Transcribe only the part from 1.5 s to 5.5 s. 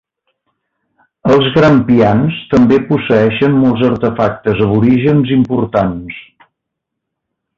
Grampians també posseeixen molts artefactes aborígens